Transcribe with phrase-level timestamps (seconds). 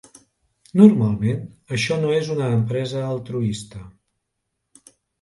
[0.79, 1.43] Normalment,
[1.77, 3.87] això no és una empresa altruista.